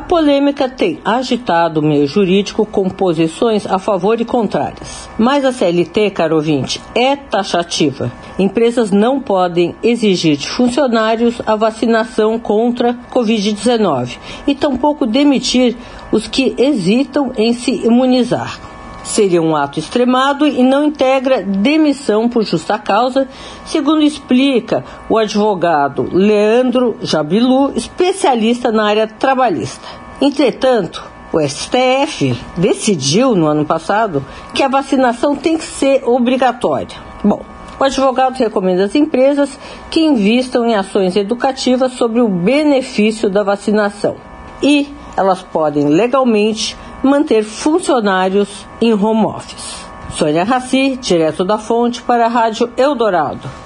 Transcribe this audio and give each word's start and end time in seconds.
A 0.00 0.02
polêmica 0.02 0.66
tem 0.66 0.98
agitado 1.04 1.80
o 1.80 1.82
meio 1.82 2.06
jurídico 2.06 2.64
com 2.64 2.88
posições 2.88 3.66
a 3.66 3.78
favor 3.78 4.18
e 4.18 4.24
contrárias. 4.24 5.10
Mas 5.18 5.44
a 5.44 5.52
CLT, 5.52 6.08
caro 6.12 6.36
ouvinte, 6.36 6.80
é 6.94 7.14
taxativa. 7.14 8.10
Empresas 8.38 8.90
não 8.90 9.20
podem 9.20 9.74
exigir 9.82 10.38
de 10.38 10.48
funcionários 10.48 11.42
a 11.46 11.54
vacinação 11.54 12.38
contra 12.38 12.94
Covid-19 13.12 14.16
e 14.46 14.54
tampouco 14.54 15.04
demitir 15.04 15.76
os 16.10 16.26
que 16.26 16.54
hesitam 16.56 17.32
em 17.36 17.52
se 17.52 17.70
imunizar. 17.86 18.58
Seria 19.02 19.42
um 19.42 19.56
ato 19.56 19.78
extremado 19.78 20.46
e 20.46 20.62
não 20.62 20.84
integra 20.84 21.42
demissão 21.42 22.28
por 22.28 22.44
justa 22.44 22.78
causa, 22.78 23.28
segundo 23.64 24.02
explica 24.02 24.84
o 25.08 25.18
advogado 25.18 26.08
Leandro 26.12 26.96
Jabilu, 27.02 27.72
especialista 27.74 28.70
na 28.70 28.84
área 28.84 29.06
trabalhista. 29.06 29.86
Entretanto, 30.20 31.02
o 31.32 31.40
STF 31.40 32.36
decidiu 32.56 33.34
no 33.34 33.46
ano 33.46 33.64
passado 33.64 34.24
que 34.52 34.62
a 34.62 34.68
vacinação 34.68 35.36
tem 35.36 35.56
que 35.56 35.64
ser 35.64 36.02
obrigatória. 36.04 36.98
Bom, 37.22 37.42
o 37.78 37.84
advogado 37.84 38.36
recomenda 38.36 38.84
às 38.84 38.94
empresas 38.94 39.58
que 39.90 40.00
invistam 40.00 40.66
em 40.66 40.74
ações 40.74 41.16
educativas 41.16 41.92
sobre 41.92 42.20
o 42.20 42.28
benefício 42.28 43.30
da 43.30 43.42
vacinação 43.42 44.16
e 44.62 44.94
elas 45.16 45.42
podem 45.42 45.86
legalmente 45.86 46.76
manter 47.02 47.42
funcionários 47.42 48.66
em 48.80 48.92
home 48.92 49.26
office. 49.26 49.86
Sônia 50.10 50.44
Raci, 50.44 50.96
direto 50.96 51.44
da 51.44 51.58
fonte 51.58 52.02
para 52.02 52.26
a 52.26 52.28
Rádio 52.28 52.70
Eldorado. 52.76 53.60